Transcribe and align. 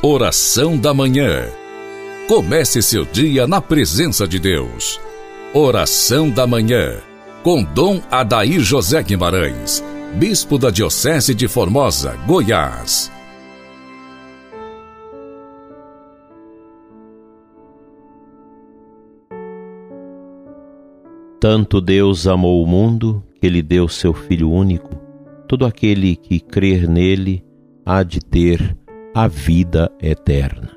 Oração 0.00 0.78
da 0.78 0.94
Manhã. 0.94 1.48
Comece 2.28 2.80
seu 2.80 3.04
dia 3.04 3.48
na 3.48 3.60
presença 3.60 4.28
de 4.28 4.38
Deus. 4.38 5.00
Oração 5.52 6.30
da 6.30 6.46
Manhã. 6.46 7.00
Com 7.42 7.64
Dom 7.64 8.00
Adair 8.08 8.60
José 8.60 9.02
Guimarães, 9.02 9.82
Bispo 10.14 10.56
da 10.56 10.70
Diocese 10.70 11.34
de 11.34 11.48
Formosa, 11.48 12.12
Goiás. 12.28 13.10
Tanto 21.40 21.80
Deus 21.80 22.28
amou 22.28 22.62
o 22.62 22.66
mundo 22.68 23.20
que 23.40 23.48
lhe 23.48 23.62
deu 23.62 23.88
seu 23.88 24.14
Filho 24.14 24.48
único. 24.48 24.94
Todo 25.48 25.66
aquele 25.66 26.14
que 26.14 26.38
crer 26.38 26.88
nele 26.88 27.44
há 27.84 28.04
de 28.04 28.20
ter 28.20 28.77
a 29.20 29.26
vida 29.26 29.90
eterna. 30.00 30.70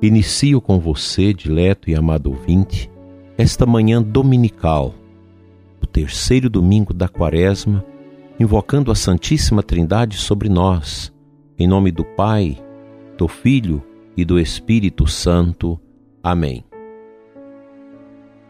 Inicio 0.00 0.58
com 0.58 0.80
você, 0.80 1.34
dileto 1.34 1.90
e 1.90 1.94
amado 1.94 2.30
ouvinte, 2.30 2.90
esta 3.36 3.66
manhã 3.66 4.02
dominical, 4.02 4.94
o 5.82 5.86
terceiro 5.86 6.48
domingo 6.48 6.94
da 6.94 7.08
Quaresma, 7.08 7.84
invocando 8.40 8.90
a 8.90 8.94
Santíssima 8.94 9.62
Trindade 9.62 10.16
sobre 10.16 10.48
nós, 10.48 11.12
em 11.58 11.68
nome 11.68 11.92
do 11.92 12.06
Pai, 12.06 12.56
do 13.18 13.28
Filho 13.28 13.82
e 14.16 14.24
do 14.24 14.40
Espírito 14.40 15.06
Santo. 15.06 15.78
Amém. 16.22 16.64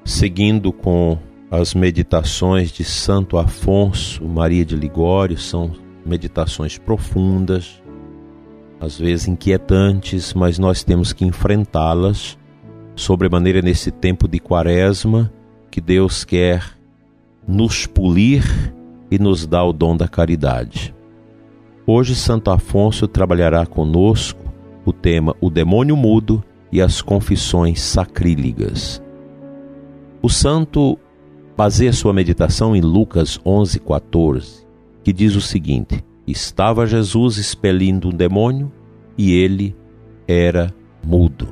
Seguindo 0.05 0.73
com 0.73 1.19
as 1.51 1.75
meditações 1.75 2.71
de 2.71 2.85
Santo 2.85 3.37
Afonso 3.37 4.25
Maria 4.29 4.65
de 4.65 4.77
Ligório, 4.77 5.37
são 5.37 5.73
meditações 6.07 6.79
profundas, 6.79 7.83
às 8.85 8.99
vezes 8.99 9.29
inquietantes, 9.29 10.35
mas 10.35 10.59
nós 10.59 10.85
temos 10.85 11.13
que 11.13 11.25
enfrentá-las, 11.25 12.39
sobremaneira 12.95 13.61
nesse 13.61 13.91
tempo 13.91 14.29
de 14.29 14.39
quaresma, 14.39 15.33
que 15.71 15.81
Deus 15.81 16.25
quer 16.25 16.63
nos 17.47 17.87
polir 17.87 18.45
e 19.11 19.19
nos 19.19 19.47
dar 19.47 19.65
o 19.65 19.73
dom 19.73 19.97
da 19.97 20.07
caridade. 20.07 20.95
Hoje, 21.87 22.15
Santo 22.15 22.51
Afonso 22.51 23.09
trabalhará 23.09 23.67
conosco 23.67 24.41
o 24.85 24.93
tema 24.93 25.35
O 25.41 25.51
Demônio 25.51 25.97
Mudo 25.97 26.43
e 26.71 26.81
as 26.81 27.03
Confissões 27.03 27.81
Sacrílegas. 27.81 29.03
O 30.23 30.29
santo 30.29 30.99
baseia 31.57 31.93
sua 31.93 32.13
meditação 32.13 32.75
em 32.75 32.81
Lucas 32.81 33.39
11,14, 33.45 34.65
que 35.03 35.13
diz 35.13 35.37
o 35.37 35.41
seguinte: 35.41 36.03
Estava 36.27 36.87
Jesus 36.87 37.37
expelindo 37.37 38.09
um 38.09 38.13
demônio 38.13 38.73
e 39.17 39.33
ele 39.33 39.77
era 40.27 40.73
mudo. 41.05 41.49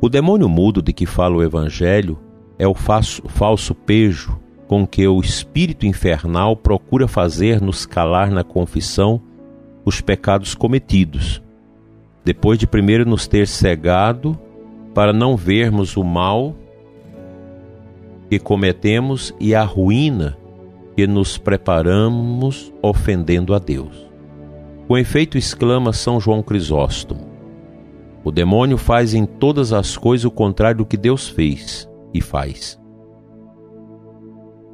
O 0.00 0.08
demônio 0.08 0.48
mudo 0.48 0.80
de 0.80 0.92
que 0.92 1.06
fala 1.06 1.36
o 1.36 1.42
Evangelho 1.42 2.18
é 2.56 2.68
o 2.68 2.74
falso 2.74 3.74
pejo 3.74 4.38
com 4.68 4.86
que 4.86 5.08
o 5.08 5.20
espírito 5.20 5.86
infernal 5.86 6.54
procura 6.54 7.08
fazer-nos 7.08 7.84
calar 7.84 8.30
na 8.30 8.44
confissão 8.44 9.20
os 9.84 10.00
pecados 10.00 10.54
cometidos, 10.54 11.42
depois 12.24 12.58
de 12.58 12.66
primeiro 12.66 13.08
nos 13.08 13.26
ter 13.26 13.48
cegado 13.48 14.38
para 14.94 15.12
não 15.12 15.36
vermos 15.36 15.96
o 15.96 16.04
mal 16.04 16.54
que 18.28 18.38
cometemos 18.38 19.34
e 19.40 19.54
a 19.54 19.64
ruína 19.64 20.36
que 20.98 21.06
nos 21.06 21.38
preparamos 21.38 22.74
ofendendo 22.82 23.54
a 23.54 23.60
Deus. 23.60 24.10
Com 24.88 24.98
efeito, 24.98 25.38
exclama 25.38 25.92
São 25.92 26.18
João 26.18 26.42
Crisóstomo: 26.42 27.20
O 28.24 28.32
demônio 28.32 28.76
faz 28.76 29.14
em 29.14 29.24
todas 29.24 29.72
as 29.72 29.96
coisas 29.96 30.24
o 30.24 30.30
contrário 30.32 30.78
do 30.78 30.84
que 30.84 30.96
Deus 30.96 31.28
fez 31.28 31.88
e 32.12 32.20
faz. 32.20 32.80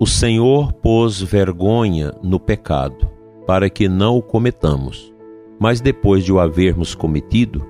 O 0.01 0.07
Senhor 0.07 0.73
pôs 0.73 1.21
vergonha 1.21 2.15
no 2.23 2.41
pecado, 2.41 3.07
para 3.47 3.69
que 3.69 3.87
não 3.87 4.17
o 4.17 4.23
cometamos, 4.23 5.13
mas 5.61 5.79
depois 5.83 6.25
de 6.25 6.33
o 6.33 6.41
havermos 6.41 6.95
cometido, 6.95 7.69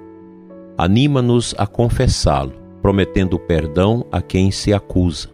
anima-nos 0.79 1.57
a 1.59 1.67
confessá-lo, 1.67 2.53
prometendo 2.81 3.37
perdão 3.37 4.07
a 4.13 4.23
quem 4.23 4.53
se 4.53 4.73
acusa. 4.73 5.29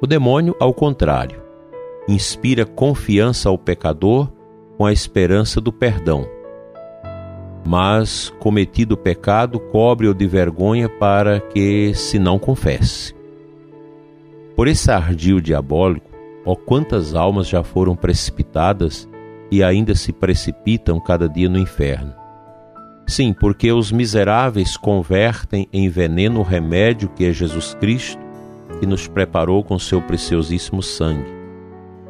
O 0.00 0.06
demônio, 0.06 0.56
ao 0.58 0.72
contrário, 0.72 1.44
inspira 2.08 2.64
confiança 2.64 3.48
ao 3.48 3.58
pecador 3.58 4.30
com 4.76 4.86
a 4.86 4.92
esperança 4.92 5.60
do 5.60 5.72
perdão. 5.72 6.26
Mas, 7.66 8.32
cometido 8.38 8.96
pecado, 8.96 9.58
cobre-o 9.58 10.14
de 10.14 10.26
vergonha 10.26 10.88
para 10.88 11.40
que 11.40 11.92
se 11.94 12.18
não 12.18 12.38
confesse. 12.38 13.14
Por 14.54 14.68
esse 14.68 14.90
ardil 14.90 15.40
diabólico, 15.40 16.08
ó 16.44 16.54
quantas 16.54 17.14
almas 17.14 17.48
já 17.48 17.64
foram 17.64 17.96
precipitadas 17.96 19.08
e 19.50 19.64
ainda 19.64 19.94
se 19.94 20.12
precipitam 20.12 21.00
cada 21.00 21.28
dia 21.28 21.48
no 21.48 21.58
inferno. 21.58 22.14
Sim, 23.06 23.32
porque 23.32 23.72
os 23.72 23.90
miseráveis 23.90 24.76
convertem 24.76 25.68
em 25.72 25.88
veneno 25.88 26.40
o 26.40 26.44
remédio 26.44 27.08
que 27.08 27.24
é 27.24 27.32
Jesus 27.32 27.74
Cristo, 27.74 28.20
que 28.78 28.86
nos 28.86 29.08
preparou 29.08 29.62
com 29.64 29.78
seu 29.78 30.00
preciosíssimo 30.02 30.82
sangue 30.82 31.35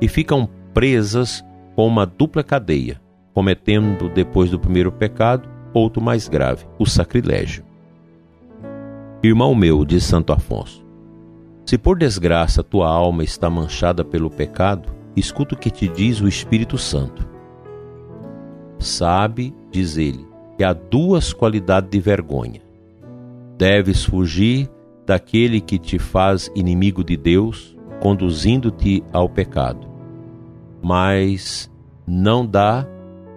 e 0.00 0.08
ficam 0.08 0.48
presas 0.74 1.44
com 1.74 1.86
uma 1.86 2.06
dupla 2.06 2.42
cadeia, 2.42 3.00
cometendo 3.32 4.08
depois 4.08 4.50
do 4.50 4.58
primeiro 4.58 4.90
pecado 4.92 5.48
outro 5.72 6.02
mais 6.02 6.26
grave, 6.28 6.66
o 6.78 6.86
sacrilégio. 6.86 7.64
Irmão 9.22 9.54
meu, 9.54 9.84
diz 9.84 10.04
Santo 10.04 10.32
Afonso, 10.32 10.84
se 11.64 11.76
por 11.76 11.98
desgraça 11.98 12.62
tua 12.62 12.88
alma 12.88 13.24
está 13.24 13.50
manchada 13.50 14.04
pelo 14.04 14.30
pecado, 14.30 14.88
escuta 15.16 15.54
o 15.54 15.58
que 15.58 15.70
te 15.70 15.88
diz 15.88 16.20
o 16.20 16.28
Espírito 16.28 16.78
Santo. 16.78 17.28
Sabe, 18.78 19.52
diz 19.70 19.96
ele, 19.96 20.26
que 20.56 20.64
há 20.64 20.72
duas 20.72 21.32
qualidades 21.32 21.90
de 21.90 21.98
vergonha. 21.98 22.62
Deves 23.58 24.04
fugir 24.04 24.70
daquele 25.04 25.60
que 25.60 25.78
te 25.78 25.98
faz 25.98 26.50
inimigo 26.54 27.02
de 27.02 27.16
Deus 27.16 27.75
conduzindo-te 28.00 29.02
ao 29.12 29.28
pecado. 29.28 29.86
Mas 30.82 31.70
não 32.06 32.46
dá 32.46 32.86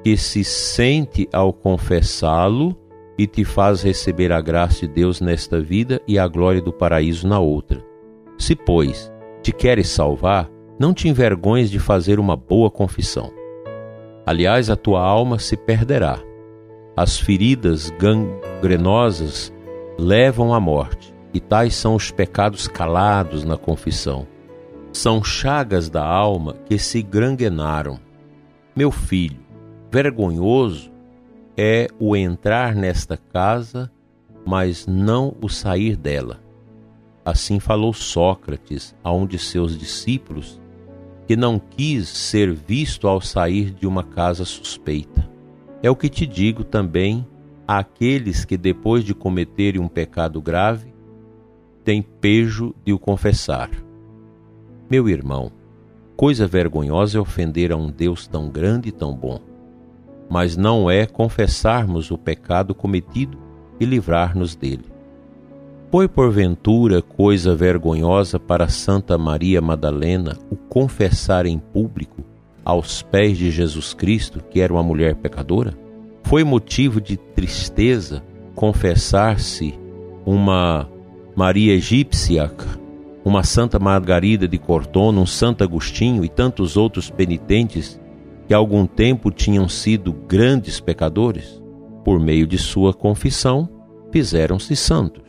que 0.03 0.15
se 0.15 0.43
sente 0.43 1.27
ao 1.33 1.51
confessá-lo 1.51 2.75
e 3.17 3.27
te 3.27 3.43
faz 3.43 3.81
receber 3.83 4.31
a 4.31 4.39
graça 4.39 4.87
de 4.87 4.93
Deus 4.93 5.19
nesta 5.19 5.59
vida 5.59 6.01
e 6.07 6.17
a 6.17 6.27
glória 6.27 6.61
do 6.61 6.71
paraíso 6.71 7.27
na 7.27 7.39
outra. 7.39 7.83
Se, 8.37 8.55
pois, 8.55 9.11
te 9.41 9.51
queres 9.51 9.89
salvar, 9.89 10.49
não 10.79 10.93
te 10.93 11.09
envergonhes 11.09 11.69
de 11.69 11.79
fazer 11.79 12.19
uma 12.19 12.37
boa 12.37 12.71
confissão. 12.71 13.31
Aliás, 14.25 14.69
a 14.69 14.75
tua 14.75 15.01
alma 15.01 15.39
se 15.39 15.57
perderá. 15.57 16.19
As 16.95 17.19
feridas 17.19 17.91
gangrenosas 17.99 19.53
levam 19.97 20.53
à 20.53 20.59
morte, 20.59 21.13
e 21.33 21.39
tais 21.39 21.75
são 21.75 21.95
os 21.95 22.11
pecados 22.11 22.67
calados 22.67 23.43
na 23.43 23.57
confissão 23.57 24.25
são 24.91 25.23
chagas 25.23 25.89
da 25.89 26.03
alma 26.03 26.55
que 26.65 26.77
se 26.77 27.01
granguenaram. 27.01 27.99
Meu 28.75 28.91
filho, 28.91 29.39
vergonhoso 29.91 30.91
é 31.55 31.87
o 31.99 32.15
entrar 32.15 32.75
nesta 32.75 33.17
casa, 33.17 33.91
mas 34.45 34.87
não 34.87 35.35
o 35.41 35.49
sair 35.49 35.95
dela. 35.95 36.39
Assim 37.23 37.59
falou 37.59 37.93
Sócrates 37.93 38.95
a 39.03 39.11
um 39.11 39.25
de 39.25 39.37
seus 39.37 39.77
discípulos, 39.77 40.59
que 41.27 41.35
não 41.35 41.59
quis 41.59 42.07
ser 42.07 42.53
visto 42.53 43.07
ao 43.07 43.21
sair 43.21 43.71
de 43.71 43.85
uma 43.85 44.03
casa 44.03 44.45
suspeita. 44.45 45.29
É 45.83 45.89
o 45.89 45.95
que 45.95 46.09
te 46.09 46.25
digo 46.25 46.63
também 46.63 47.27
àqueles 47.67 48.45
que, 48.45 48.57
depois 48.57 49.03
de 49.03 49.13
cometerem 49.13 49.79
um 49.79 49.87
pecado 49.87 50.41
grave, 50.41 50.93
têm 51.83 52.01
pejo 52.01 52.73
de 52.83 52.91
o 52.91 52.97
confessar. 52.97 53.69
Meu 54.89 55.07
irmão, 55.07 55.51
coisa 56.17 56.47
vergonhosa 56.47 57.19
é 57.19 57.21
ofender 57.21 57.71
a 57.71 57.75
um 57.75 57.91
Deus 57.91 58.25
tão 58.25 58.49
grande 58.49 58.89
e 58.89 58.91
tão 58.91 59.15
bom. 59.15 59.39
Mas 60.27 60.57
não 60.57 60.89
é 60.89 61.05
confessarmos 61.05 62.09
o 62.09 62.17
pecado 62.17 62.73
cometido 62.73 63.37
e 63.79 63.85
livrar-nos 63.85 64.55
dele. 64.55 64.85
Foi 65.91 66.07
porventura 66.07 67.03
coisa 67.03 67.55
vergonhosa 67.55 68.39
para 68.39 68.67
Santa 68.67 69.15
Maria 69.15 69.61
Madalena 69.61 70.37
o 70.49 70.55
confessar 70.55 71.45
em 71.45 71.59
público 71.59 72.23
aos 72.65 73.03
pés 73.03 73.37
de 73.37 73.51
Jesus 73.51 73.93
Cristo 73.93 74.43
que 74.49 74.59
era 74.59 74.73
uma 74.73 74.83
mulher 74.83 75.15
pecadora? 75.15 75.77
Foi 76.23 76.43
motivo 76.43 76.99
de 76.99 77.15
tristeza 77.15 78.23
confessar-se 78.55 79.77
uma 80.25 80.89
Maria 81.35 81.73
egípcia 81.73 82.51
uma 83.23 83.43
Santa 83.43 83.79
Margarida 83.79 84.47
de 84.47 84.57
Cortona, 84.57 85.19
um 85.19 85.25
Santo 85.25 85.63
Agostinho 85.63 86.23
e 86.23 86.29
tantos 86.29 86.77
outros 86.77 87.09
penitentes 87.09 87.99
que 88.47 88.53
há 88.53 88.57
algum 88.57 88.85
tempo 88.85 89.31
tinham 89.31 89.67
sido 89.69 90.11
grandes 90.11 90.79
pecadores? 90.79 91.59
por 92.03 92.19
meio 92.19 92.47
de 92.47 92.57
sua 92.57 92.93
confissão, 92.93 93.69
fizeram-se 94.11 94.75
santos. 94.75 95.23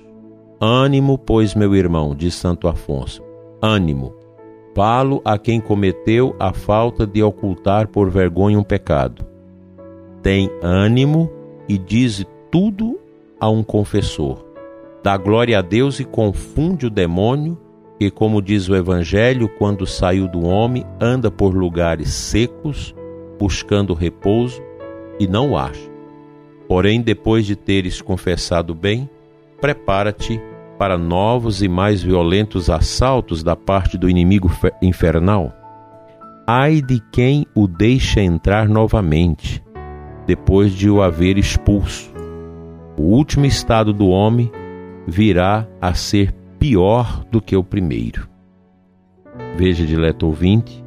Ânimo, 0.61 1.19
pois, 1.19 1.55
meu 1.55 1.75
irmão, 1.75 2.15
diz 2.15 2.35
Santo 2.35 2.69
Afonso, 2.69 3.23
ânimo. 3.61 4.15
Falo 4.75 5.21
a 5.25 5.37
quem 5.37 5.61
cometeu 5.61 6.35
a 6.39 6.53
falta 6.53 7.07
de 7.07 7.23
ocultar 7.23 7.89
por 7.89 8.09
vergonha 8.09 8.59
um 8.59 8.63
pecado. 8.63 9.27
Tem 10.23 10.51
ânimo 10.63 11.31
e 11.69 11.77
diz 11.77 12.25
tudo 12.51 12.99
a 13.39 13.51
um 13.51 13.63
confessor. 13.63 14.45
Dá 15.03 15.17
glória 15.17 15.59
a 15.59 15.63
Deus 15.63 15.99
e 15.99 16.05
confunde 16.05 16.87
o 16.87 16.91
demônio, 16.91 17.59
que, 18.01 18.11
como 18.11 18.41
diz 18.41 18.67
o 18.67 18.75
Evangelho, 18.75 19.47
quando 19.47 19.87
saiu 19.87 20.27
do 20.27 20.43
homem, 20.43 20.87
anda 20.99 21.31
por 21.31 21.55
lugares 21.55 22.09
secos, 22.09 22.95
buscando 23.39 23.93
repouso, 23.93 24.63
e 25.19 25.27
não 25.27 25.51
o 25.51 25.59
acha. 25.59 25.91
Porém, 26.67 27.03
depois 27.03 27.45
de 27.45 27.55
teres 27.55 28.01
confessado 28.01 28.75
bem, 28.75 29.07
prepara-te 29.61 30.41
para 30.79 30.97
novos 30.97 31.61
e 31.61 31.69
mais 31.69 32.03
violentos 32.03 32.71
assaltos 32.71 33.43
da 33.43 33.55
parte 33.55 33.99
do 33.99 34.09
inimigo 34.09 34.51
infernal. 34.81 35.53
Ai 36.47 36.81
de 36.81 37.03
quem 37.13 37.45
o 37.55 37.69
deixa 37.69 38.23
entrar 38.23 38.67
novamente, 38.67 39.63
depois 40.27 40.73
de 40.73 40.89
o 40.89 41.03
haver 41.03 41.37
expulso. 41.37 42.11
O 42.97 43.03
último 43.03 43.45
estado 43.45 43.93
do 43.93 44.09
homem 44.09 44.51
virá 45.07 45.69
a 45.83 45.93
ser 45.93 46.40
pior 46.61 47.25
do 47.31 47.41
que 47.41 47.57
o 47.57 47.65
primeiro. 47.65 48.29
Veja, 49.57 49.87
dileto 49.87 50.27
ouvinte, 50.27 50.85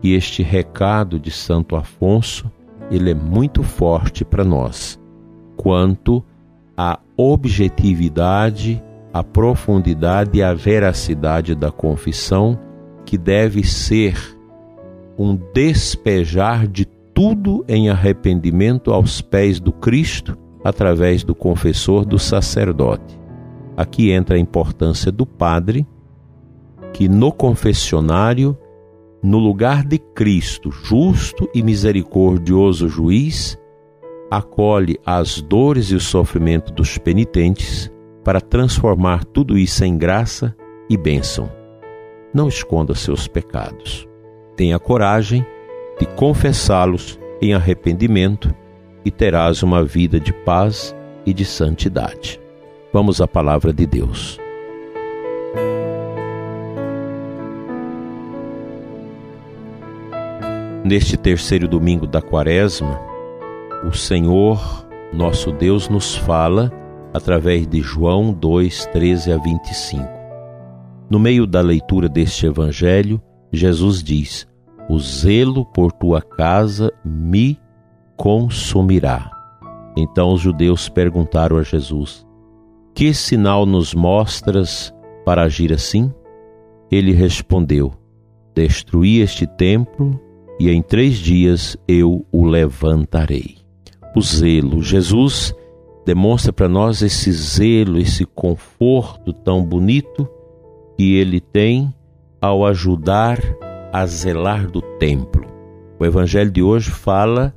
que 0.00 0.12
este 0.14 0.42
recado 0.42 1.18
de 1.18 1.30
Santo 1.30 1.76
Afonso, 1.76 2.50
ele 2.90 3.12
é 3.12 3.14
muito 3.14 3.62
forte 3.62 4.24
para 4.24 4.42
nós, 4.42 5.00
quanto 5.56 6.24
à 6.76 6.98
objetividade, 7.16 8.82
a 9.14 9.22
profundidade 9.22 10.38
e 10.38 10.42
a 10.42 10.52
veracidade 10.52 11.54
da 11.54 11.70
confissão, 11.70 12.58
que 13.06 13.16
deve 13.16 13.62
ser 13.62 14.16
um 15.16 15.38
despejar 15.54 16.66
de 16.66 16.84
tudo 17.14 17.64
em 17.68 17.88
arrependimento 17.88 18.92
aos 18.92 19.20
pés 19.20 19.60
do 19.60 19.70
Cristo 19.70 20.36
através 20.64 21.22
do 21.22 21.34
confessor 21.34 22.04
do 22.04 22.18
sacerdote. 22.18 23.21
Aqui 23.76 24.10
entra 24.10 24.36
a 24.36 24.38
importância 24.38 25.10
do 25.10 25.24
padre, 25.24 25.86
que 26.92 27.08
no 27.08 27.32
confessionário, 27.32 28.56
no 29.22 29.38
lugar 29.38 29.84
de 29.84 29.98
Cristo, 29.98 30.70
justo 30.70 31.48
e 31.54 31.62
misericordioso 31.62 32.88
juiz, 32.88 33.58
acolhe 34.30 34.98
as 35.04 35.40
dores 35.40 35.90
e 35.90 35.94
o 35.94 36.00
sofrimento 36.00 36.72
dos 36.72 36.98
penitentes 36.98 37.90
para 38.24 38.40
transformar 38.40 39.24
tudo 39.24 39.58
isso 39.58 39.84
em 39.84 39.96
graça 39.96 40.54
e 40.88 40.96
bênção. 40.96 41.50
Não 42.32 42.48
esconda 42.48 42.94
seus 42.94 43.26
pecados. 43.26 44.06
Tenha 44.56 44.78
coragem 44.78 45.44
de 45.98 46.06
confessá-los 46.06 47.18
em 47.40 47.54
arrependimento 47.54 48.54
e 49.04 49.10
terás 49.10 49.62
uma 49.62 49.84
vida 49.84 50.20
de 50.20 50.32
paz 50.32 50.94
e 51.24 51.32
de 51.32 51.44
santidade. 51.44 52.41
Vamos 52.92 53.22
à 53.22 53.26
palavra 53.26 53.72
de 53.72 53.86
Deus. 53.86 54.38
Neste 60.84 61.16
terceiro 61.16 61.66
domingo 61.66 62.06
da 62.06 62.20
Quaresma, 62.20 63.00
o 63.88 63.94
Senhor, 63.94 64.86
nosso 65.10 65.50
Deus, 65.52 65.88
nos 65.88 66.14
fala 66.14 66.70
através 67.14 67.66
de 67.66 67.80
João 67.80 68.30
2, 68.30 68.84
13 68.92 69.32
a 69.32 69.38
25. 69.38 70.06
No 71.08 71.18
meio 71.18 71.46
da 71.46 71.62
leitura 71.62 72.10
deste 72.10 72.44
evangelho, 72.44 73.22
Jesus 73.50 74.02
diz: 74.02 74.46
O 74.86 74.98
zelo 74.98 75.64
por 75.64 75.92
tua 75.92 76.20
casa 76.20 76.92
me 77.02 77.58
consumirá. 78.18 79.30
Então 79.96 80.34
os 80.34 80.42
judeus 80.42 80.90
perguntaram 80.90 81.56
a 81.56 81.62
Jesus: 81.62 82.26
Que 82.94 83.14
sinal 83.14 83.64
nos 83.64 83.94
mostras 83.94 84.94
para 85.24 85.42
agir 85.42 85.72
assim? 85.72 86.12
Ele 86.90 87.12
respondeu: 87.12 87.92
Destruí 88.54 89.20
este 89.20 89.46
templo 89.46 90.20
e 90.60 90.70
em 90.70 90.82
três 90.82 91.16
dias 91.16 91.76
eu 91.88 92.26
o 92.30 92.44
levantarei. 92.44 93.56
O 94.14 94.20
zelo. 94.20 94.82
Jesus 94.82 95.54
demonstra 96.04 96.52
para 96.52 96.68
nós 96.68 97.00
esse 97.02 97.32
zelo, 97.32 97.98
esse 97.98 98.24
conforto 98.26 99.32
tão 99.32 99.64
bonito 99.64 100.28
que 100.96 101.14
ele 101.14 101.40
tem 101.40 101.92
ao 102.40 102.66
ajudar 102.66 103.38
a 103.92 104.04
zelar 104.04 104.70
do 104.70 104.82
templo. 104.98 105.46
O 105.98 106.04
evangelho 106.04 106.50
de 106.50 106.62
hoje 106.62 106.90
fala 106.90 107.54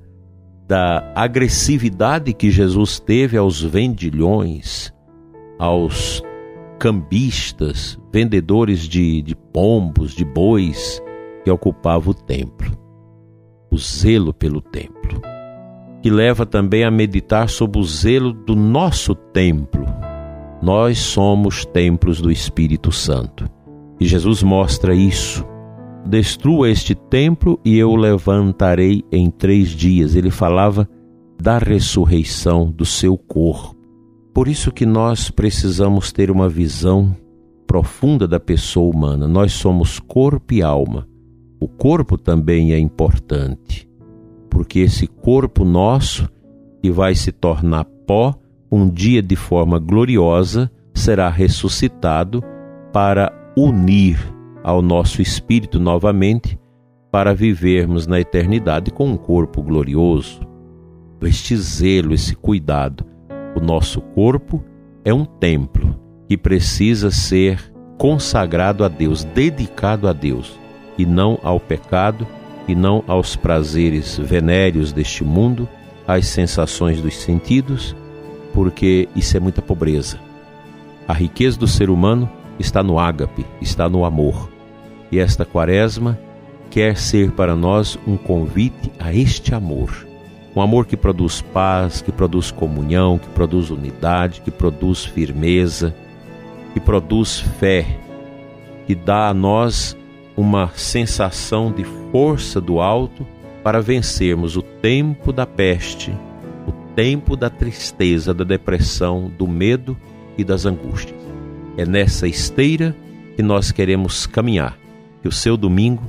da 0.68 1.12
agressividade 1.16 2.34
que 2.34 2.50
Jesus 2.50 3.00
teve 3.00 3.38
aos 3.38 3.62
vendilhões, 3.62 4.94
aos 5.57 6.22
cambistas, 6.80 8.00
vendedores 8.12 8.81
de, 8.81 9.22
de 9.22 9.36
pombos, 9.36 10.13
de 10.13 10.25
bois 10.25 11.02
que 11.44 11.52
ocupavam 11.52 12.12
o 12.12 12.13
templo. 12.13 12.72
O 13.72 13.78
zelo 13.78 14.34
pelo 14.34 14.62
templo, 14.62 15.22
que 16.02 16.10
leva 16.10 16.46
também 16.46 16.84
a 16.84 16.92
meditar 16.92 17.50
sobre 17.50 17.80
o 17.80 17.84
zelo 17.84 18.31
do 18.31 18.56
nosso 18.56 19.13
templo. 19.13 19.86
Nós 20.62 20.98
somos 21.00 21.66
templos 21.66 22.22
do 22.22 22.31
Espírito 22.31 22.92
Santo. 22.92 23.50
E 24.00 24.06
Jesus 24.06 24.44
mostra 24.44 24.94
isso 24.94 25.46
destrua 26.06 26.69
este 26.69 26.94
templo 26.94 27.60
e 27.66 27.78
eu 27.78 27.90
o 27.90 27.96
levantarei 27.96 29.04
em 29.12 29.30
três 29.30 29.69
dias. 29.69 30.16
Ele 30.16 30.30
falava 30.30 30.88
da 31.42 31.57
ressurreição 31.57 32.69
do 32.69 32.86
seu 32.86 33.18
corpo. 33.18 33.75
Por 34.36 34.50
isso 34.50 34.70
que 34.70 34.86
nós 34.86 35.32
precisamos 35.32 36.12
ter 36.12 36.30
uma 36.30 36.50
visão 36.50 37.16
profunda 37.66 38.28
da 38.28 38.38
pessoa 38.38 38.94
humana. 38.94 39.30
Nós 39.30 39.54
somos 39.54 39.98
corpo 39.98 40.54
e 40.54 40.62
alma. 40.62 41.08
O 41.58 41.70
corpo 41.70 42.18
também 42.18 42.74
é 42.74 42.78
importante, 42.78 43.90
porque 44.50 44.80
esse 44.80 45.08
corpo 45.08 45.64
nosso, 45.64 46.30
que 46.84 46.92
vai 46.92 47.16
se 47.16 47.32
tornar 47.32 47.86
pó, 48.06 48.36
um 48.69 48.90
dia 48.90 49.21
de 49.21 49.38
forma 49.38 49.80
gloriosa 49.80 50.69
será 50.94 51.30
ressuscitado 51.30 52.44
para 52.92 53.31
unir 53.56 54.19
ao 54.62 54.81
nosso 54.81 55.21
espírito 55.21 55.80
novamente 55.80 56.59
para 57.09 57.33
vivermos 57.33 58.06
na 58.06 58.19
eternidade 58.19 58.92
com 58.92 59.07
um 59.07 59.16
corpo 59.16 59.64
glorioso. 59.64 60.42
Este 61.21 61.56
zelo, 61.56 62.14
esse 62.14 62.36
cuidado. 62.36 63.15
O 63.56 63.62
nosso 63.62 64.02
corpo 64.02 64.62
é 65.06 65.14
um 65.14 65.24
templo 65.24 65.97
que 66.28 66.38
precisa 66.38 67.09
ser 67.09 67.74
consagrado 67.97 68.83
a 68.83 68.90
Deus, 68.90 69.24
dedicado 69.24 70.09
a 70.09 70.14
Deus, 70.14 70.59
e 70.97 71.06
não 71.06 71.40
ao 71.42 71.59
pecado, 71.59 72.28
e 72.68 72.76
não 72.76 73.04
aos 73.07 73.35
prazeres 73.35 74.18
venéreos 74.18 74.92
deste 74.92 75.24
mundo, 75.24 75.69
às 76.06 76.28
sensações 76.28 77.02
dos 77.02 77.16
sentidos, 77.16 77.95
porque 78.54 79.07
isso 79.16 79.38
é 79.38 79.40
muita 79.40 79.62
pobreza. 79.62 80.19
A 81.07 81.14
riqueza 81.14 81.57
do 81.57 81.68
ser 81.68 81.90
humano 81.90 82.30
está 82.59 82.83
no 82.83 83.00
ágape, 83.00 83.45
está 83.62 83.88
no 83.88 84.04
amor. 84.04 84.50
E 85.12 85.19
esta 85.19 85.45
quaresma 85.45 86.19
quer 86.69 86.97
ser 86.97 87.31
para 87.31 87.56
nós 87.56 87.97
um 88.06 88.18
convite 88.18 88.92
a 89.00 89.14
este 89.14 89.56
amor. 89.56 90.06
Um 90.56 90.62
amor 90.62 90.85
que 90.85 90.95
produz 90.95 91.42
paz, 91.42 92.02
que 92.02 92.12
produz 92.12 92.50
comunhão, 92.50 93.18
que 93.18 93.28
produz 93.30 93.69
unidade, 93.69 94.40
que 94.40 94.50
produz 94.50 95.04
firmeza, 95.04 95.94
que 96.74 96.80
produz 96.80 97.40
fé, 97.40 97.85
que 98.88 98.95
dá 98.95 99.28
a 99.28 99.33
nós 99.33 99.97
uma 100.38 100.69
sensação 100.76 101.71
de 101.71 101.83
força 102.12 102.62
do 102.62 102.80
alto 102.80 103.28
para 103.64 103.81
vencermos 103.81 104.56
o 104.56 104.62
tempo 104.62 105.33
da 105.33 105.45
peste, 105.45 106.12
o 106.66 106.71
tempo 106.95 107.35
da 107.35 107.50
tristeza, 107.50 108.33
da 108.33 108.44
depressão, 108.44 109.30
do 109.38 109.47
medo 109.47 109.97
e 110.38 110.44
das 110.44 110.66
angústias. 110.66 111.19
É 111.78 111.85
nessa 111.85 112.28
esteira 112.28 112.95
que 113.35 113.44
nós 113.44 113.71
queremos 113.71 114.26
caminhar 114.26 114.78
que 115.21 115.28
o 115.28 115.31
seu 115.31 115.57
domingo 115.57 116.04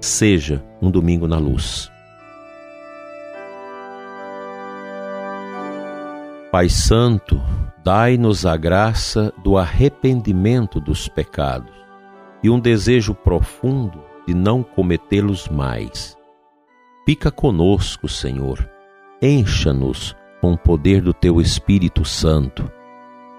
seja 0.00 0.62
um 0.82 0.90
domingo 0.90 1.26
na 1.26 1.38
luz. 1.38 1.90
Pai 6.50 6.70
Santo, 6.70 7.38
dai-nos 7.84 8.46
a 8.46 8.56
graça 8.56 9.30
do 9.44 9.58
arrependimento 9.58 10.80
dos 10.80 11.06
pecados 11.06 11.74
e 12.42 12.48
um 12.48 12.58
desejo 12.58 13.14
profundo 13.14 14.02
de 14.26 14.32
não 14.32 14.62
cometê-los 14.62 15.46
mais. 15.48 16.16
Fica 17.04 17.30
conosco, 17.30 18.08
Senhor, 18.08 18.66
encha-nos 19.20 20.16
com 20.40 20.54
o 20.54 20.58
poder 20.58 21.02
do 21.02 21.12
teu 21.12 21.38
Espírito 21.38 22.02
Santo. 22.02 22.72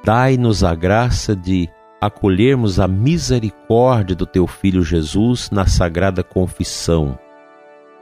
Dai-nos 0.03 0.63
a 0.63 0.75
graça 0.75 1.35
de 1.35 1.67
acolhermos 1.99 2.79
a 2.79 2.87
misericórdia 2.87 4.15
do 4.15 4.27
teu 4.27 4.45
Filho 4.45 4.83
Jesus 4.83 5.49
na 5.49 5.65
sagrada 5.65 6.23
confissão. 6.23 7.17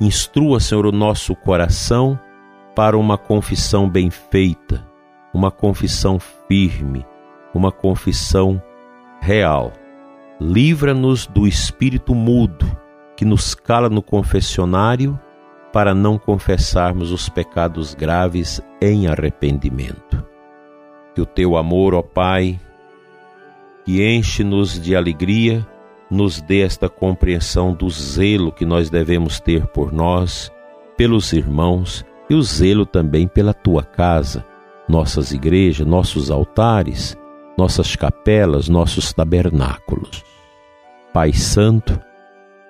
Instrua, 0.01 0.59
Senhor, 0.59 0.85
o 0.85 0.91
nosso 0.91 1.33
coração 1.33 2.19
para 2.75 2.97
uma 2.97 3.17
confissão 3.17 3.89
bem 3.89 4.09
feita, 4.09 4.86
uma 5.37 5.51
confissão 5.51 6.17
firme, 6.47 7.05
uma 7.53 7.71
confissão 7.71 8.59
real. 9.21 9.71
Livra-nos 10.41 11.27
do 11.27 11.45
espírito 11.47 12.15
mudo 12.15 12.65
que 13.15 13.23
nos 13.23 13.53
cala 13.53 13.87
no 13.87 14.01
confessionário 14.01 15.19
para 15.71 15.93
não 15.93 16.17
confessarmos 16.17 17.11
os 17.11 17.29
pecados 17.29 17.93
graves 17.93 18.59
em 18.81 19.05
arrependimento. 19.05 20.25
Que 21.13 21.21
o 21.21 21.25
teu 21.25 21.55
amor, 21.55 21.93
ó 21.93 22.01
Pai, 22.01 22.59
que 23.85 24.03
enche-nos 24.03 24.81
de 24.81 24.95
alegria, 24.95 25.63
nos 26.09 26.41
dê 26.41 26.61
esta 26.61 26.89
compreensão 26.89 27.75
do 27.75 27.87
zelo 27.91 28.51
que 28.51 28.65
nós 28.65 28.89
devemos 28.89 29.39
ter 29.39 29.67
por 29.67 29.93
nós, 29.93 30.51
pelos 30.97 31.31
irmãos 31.31 32.03
e 32.27 32.33
o 32.33 32.41
zelo 32.41 32.87
também 32.87 33.27
pela 33.27 33.53
tua 33.53 33.83
casa, 33.83 34.43
nossas 34.87 35.31
igrejas, 35.31 35.85
nossos 35.85 36.31
altares, 36.31 37.17
nossas 37.57 37.95
capelas, 37.95 38.69
nossos 38.69 39.11
tabernáculos. 39.11 40.23
Pai 41.13 41.33
Santo, 41.33 41.99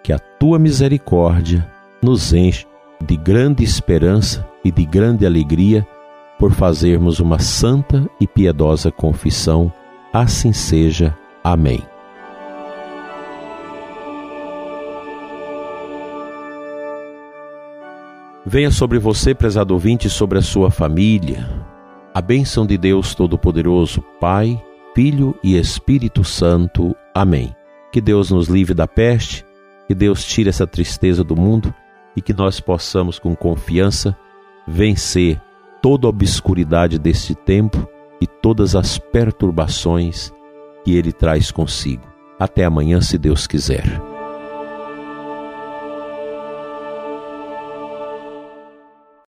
que 0.04 0.14
a 0.14 0.20
tua 0.20 0.58
misericórdia 0.58 1.70
nos 2.02 2.34
enche 2.34 2.66
de 3.06 3.18
grande 3.18 3.64
esperança 3.64 4.48
e 4.64 4.72
de 4.72 4.86
grande 4.86 5.26
alegria 5.26 5.88
por 6.40 6.54
fazermos 6.54 7.20
uma 7.20 7.40
santa 7.40 8.10
e 8.20 8.28
piedosa 8.28 8.92
confissão. 8.92 9.72
Assim 10.14 10.54
seja. 10.54 11.18
Amém. 11.44 11.82
Venha 18.46 18.72
sobre 18.72 18.98
você, 18.98 19.36
prezado 19.36 19.74
ouvinte, 19.74 20.10
sobre 20.10 20.40
a 20.40 20.42
sua 20.42 20.72
família. 20.72 21.46
A 22.18 22.22
bênção 22.22 22.66
de 22.66 22.80
Deus 22.80 23.14
Todo-Poderoso, 23.14 24.02
Pai, 24.20 24.60
Filho 24.96 25.38
e 25.44 25.56
Espírito 25.56 26.24
Santo. 26.24 26.96
Amém. 27.14 27.56
Que 27.92 28.02
Deus 28.02 28.32
nos 28.32 28.48
livre 28.48 28.74
da 28.74 28.88
peste 28.88 29.46
que 29.88 29.94
Deus 29.94 30.26
tire 30.26 30.50
essa 30.50 30.66
tristeza 30.66 31.24
do 31.24 31.36
mundo 31.36 31.72
e 32.16 32.22
que 32.24 32.34
nós 32.34 32.60
possamos, 32.60 33.20
com 33.20 33.36
confiança, 33.36 34.18
vencer 34.68 35.40
toda 35.80 36.08
a 36.08 36.10
obscuridade 36.10 36.98
deste 36.98 37.36
tempo 37.36 37.88
e 38.20 38.26
todas 38.26 38.76
as 38.76 38.98
perturbações 38.98 40.34
que 40.84 40.96
ele 40.96 41.12
traz 41.12 41.52
consigo. 41.52 42.02
Até 42.40 42.66
amanhã, 42.66 43.00
se 43.00 43.20
Deus 43.20 43.46
quiser. 43.46 44.17